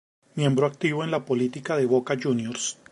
Miembro 0.33 0.65
activo 0.65 1.03
en 1.03 1.11
la 1.11 1.25
política 1.25 1.77
de 1.77 1.85
Boca 1.85 2.17
Juniors. 2.19 2.75